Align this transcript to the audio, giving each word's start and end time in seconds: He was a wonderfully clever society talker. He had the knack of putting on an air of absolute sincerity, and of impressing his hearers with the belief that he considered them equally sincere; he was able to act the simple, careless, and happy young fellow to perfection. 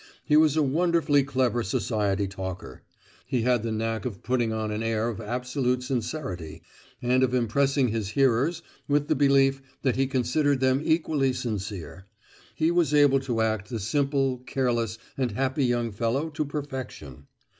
He 0.23 0.35
was 0.35 0.57
a 0.57 0.63
wonderfully 0.63 1.23
clever 1.23 1.61
society 1.61 2.27
talker. 2.27 2.81
He 3.27 3.43
had 3.43 3.61
the 3.61 3.71
knack 3.71 4.03
of 4.03 4.23
putting 4.23 4.51
on 4.51 4.71
an 4.71 4.81
air 4.81 5.07
of 5.09 5.21
absolute 5.21 5.83
sincerity, 5.83 6.63
and 7.03 7.21
of 7.21 7.35
impressing 7.35 7.89
his 7.89 8.09
hearers 8.09 8.63
with 8.87 9.09
the 9.09 9.15
belief 9.15 9.61
that 9.83 9.97
he 9.97 10.07
considered 10.07 10.59
them 10.59 10.81
equally 10.83 11.33
sincere; 11.33 12.07
he 12.55 12.71
was 12.71 12.95
able 12.95 13.19
to 13.19 13.41
act 13.41 13.69
the 13.69 13.79
simple, 13.79 14.39
careless, 14.39 14.97
and 15.19 15.33
happy 15.33 15.65
young 15.65 15.91
fellow 15.91 16.31
to 16.31 16.45
perfection. 16.45 17.27